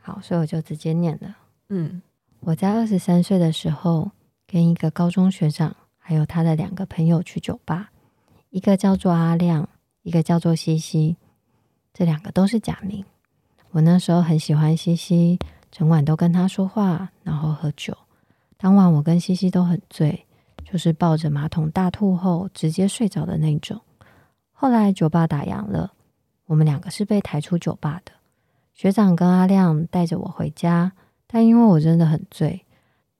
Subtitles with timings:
[0.00, 1.36] 好，所以我就直接念了。
[1.68, 2.02] 嗯，
[2.40, 4.10] 我在二十三岁的时候，
[4.46, 7.90] 跟一个高中学长，还有他的两个朋友去酒吧，
[8.50, 9.68] 一个叫做阿亮，
[10.02, 11.16] 一个叫做西西，
[11.92, 13.04] 这两个都是假名。
[13.70, 15.38] 我那时候很喜欢西西，
[15.72, 17.96] 整晚都跟他说话，然后喝酒。
[18.56, 20.24] 当晚我跟西西都很醉，
[20.64, 23.80] 就是抱着马桶大吐后直接睡着的那种。
[24.64, 25.92] 后来酒吧打烊了，
[26.46, 28.12] 我们两个是被抬出酒吧的。
[28.72, 30.90] 学长跟阿亮带着我回家，
[31.26, 32.64] 但因为我真的很醉，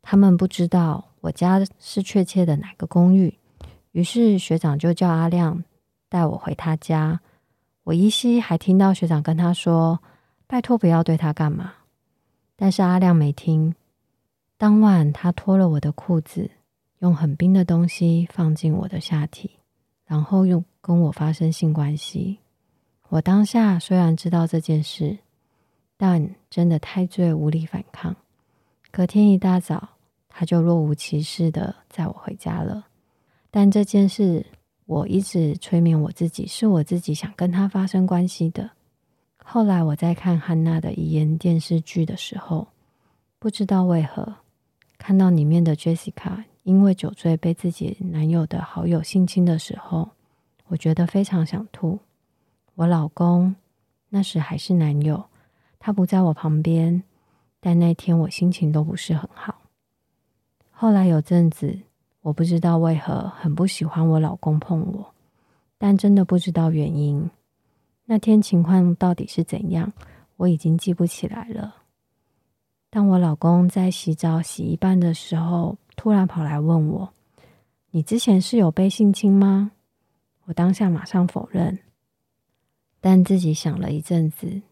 [0.01, 3.39] 他们不知道我家是确切的哪个公寓，
[3.93, 5.63] 于是学长就叫阿亮
[6.09, 7.21] 带我回他家。
[7.83, 10.01] 我依稀还听到学长跟他说
[10.49, 11.75] ：“拜托不要对他干嘛。”
[12.57, 13.75] 但是阿亮没听。
[14.57, 16.51] 当晚，他脱了我的裤子，
[17.01, 19.59] 用很冰的东西放进我的下体，
[20.07, 22.37] 然后用跟我发生性关系。
[23.09, 25.17] 我当下虽然知道这件事，
[25.97, 28.15] 但真的太醉，无力反抗。
[28.91, 29.89] 隔天一大早，
[30.29, 32.85] 他就若无其事的载我回家了。
[33.51, 34.45] 但这件事，
[34.85, 38.71] 我一直催眠我自己，是我自己想跟他发生关系的。
[39.43, 42.69] 后来我在看汉娜的遗言电视剧的时候，
[43.39, 44.35] 不知道为何。
[44.99, 50.11] 看到里面的 Jessica 因为酒醉被自己男友的好友性侵的时候，
[50.69, 51.99] 我觉得非常想吐。
[52.75, 53.55] 我老公
[54.09, 55.25] 那时还是男友，
[55.79, 57.03] 他不在我旁边，
[57.61, 59.55] 但那天我心情都不是很好。
[60.71, 61.79] 后来有阵子，
[62.21, 65.15] 我不知道为何很不喜欢我老公碰我，
[65.79, 67.31] 但真的不知道原因。
[68.07, 69.93] 那天情况到底是怎样，
[70.37, 71.77] 我已经记不起来了。
[72.91, 77.13] 当我老公在洗澡洗一半的时候，突然跑来问我
[77.91, 79.73] ：“你之前是有被性侵吗？”
[80.45, 81.79] 我当下马上否认，
[83.01, 84.63] 但自己想了一阵子，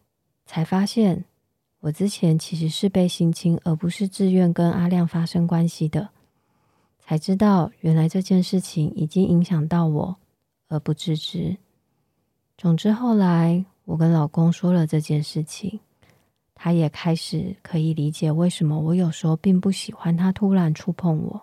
[0.45, 1.25] 才发现
[1.79, 6.09] 我之前其实是被性侵，而不是自愿跟阿亮发生关系的。
[6.99, 10.15] 才知道原来这件事情已经影响到我，
[10.69, 11.57] 而不自知。
[12.57, 15.79] 总之后来我跟老公说了这件事情。
[16.55, 21.41] 他也开始可以理解为什么我有时候并不喜欢他突然触碰我，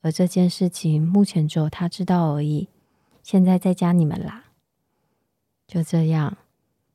[0.00, 2.66] 而这件事情目前只有他知道而已。
[3.28, 4.42] 现在在加你们啦，
[5.66, 6.38] 就这样，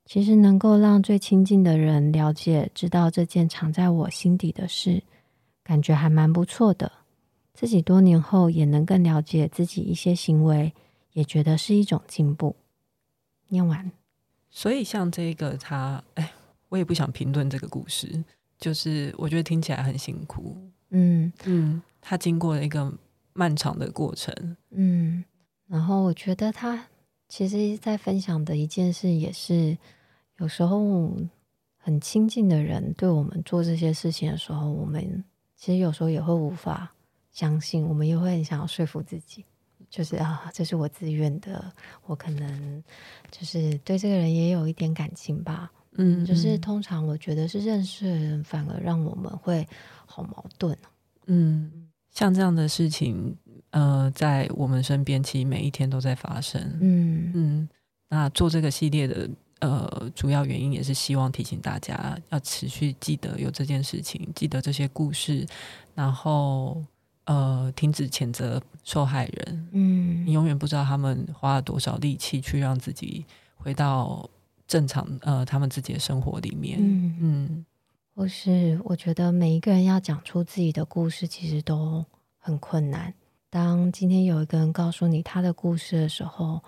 [0.04, 5.04] 其实能够让最亲近的人了解、知道这件藏在我心底的事，
[5.64, 6.92] 感觉还蛮不错的。
[7.54, 10.74] 自己多年后也能更了解自己一些行为，
[11.12, 12.56] 也觉得是一种进步。
[13.50, 13.92] 念完，
[14.50, 16.32] 所以像这个他，哎。
[16.70, 18.24] 我也不想评论这个故事，
[18.58, 20.58] 就是我觉得听起来很辛苦。
[20.90, 22.92] 嗯嗯，他经过了一个
[23.34, 24.58] 漫长的过程。
[24.72, 25.24] 嗯，
[25.74, 26.86] 然后我觉得他
[27.28, 29.76] 其实，在分享的一件事，也是
[30.38, 31.12] 有时候
[31.78, 35.24] 很亲近的人对我们做这些事情的时候，我们
[35.56, 36.94] 其实有时候也会无法
[37.32, 39.44] 相信，我们也会很想要说服自己，
[39.90, 41.74] 就是啊，这是我自愿的，
[42.06, 42.84] 我可能
[43.32, 45.72] 就是对这个人也有一点感情吧。
[45.94, 49.68] 嗯，就是通常我觉得是认识的人，反而让我们会
[50.06, 50.78] 好矛盾。
[51.26, 53.36] 嗯，像这样的事情，
[53.74, 56.62] 呃，在我们身边其实每一天都在发生。
[56.80, 57.70] 嗯嗯，
[58.10, 59.30] 那做这个系列的
[59.60, 65.46] 呃主要原因也是希望提醒大家要持续记得有这件事情，记得这些故事，
[65.94, 66.84] 然后
[67.26, 69.68] 呃停止谴责受害人。
[69.72, 74.30] 嗯，你永远不知道他们花了多少力气去让自己回到。
[74.66, 77.66] 正常呃，他们自己的生活里面，嗯嗯，
[78.16, 82.04] 或是我觉得每一个人要讲出自己的故事，其实都
[82.40, 83.14] 很困难。
[83.54, 86.60] 当今天有一个人告诉你他的故事的时候，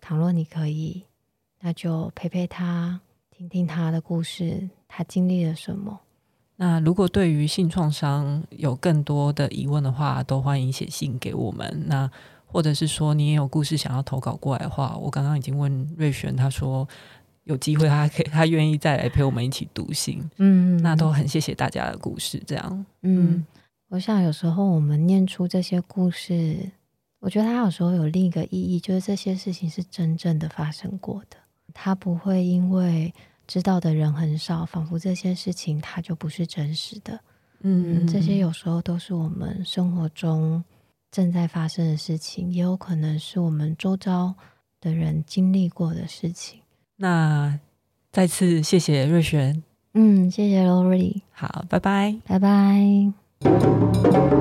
[0.00, 1.02] 倘若你可以，
[1.58, 5.98] 那就陪陪他，听听他的故事，他经历了什么。
[6.54, 11.84] 那如果对于性创伤有更多的疑问的话，都欢迎写信给我们。
[11.88, 12.08] 那
[12.46, 16.86] 或者是说你也有故事想要投稿过来的话，我刚刚已经问瑞璇，他说。
[17.44, 20.22] 有机会，他可以，他愿意再来陪我们一起读信。
[20.36, 22.38] 嗯，那都很谢谢大家的故事。
[22.46, 23.46] 这样，嗯，嗯，
[23.88, 26.70] 我想有时候我们念出这些故事，
[27.20, 31.36] 我觉得它有时候有另一个意义，就是这些事情是真正的发生过的。
[31.72, 33.12] 它不会因为
[33.46, 37.18] 知道的人很少，仿佛这些事情它就不是真实的。
[37.60, 40.62] 嗯，嗯，这些有时候都是我们生活中
[41.10, 44.34] 正在发生的事情，也有可能是我们周遭
[44.80, 46.60] 的人经历过的事情。
[46.96, 47.58] 那
[48.12, 49.62] 再次谢谢瑞璇，
[49.94, 53.27] 嗯，谢谢 Lori，好，拜拜，拜拜。
[53.44, 54.38] Música